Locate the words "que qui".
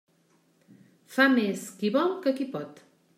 2.25-2.49